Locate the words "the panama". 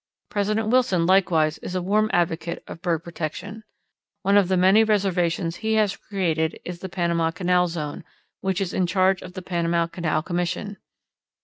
6.79-7.29, 9.33-9.85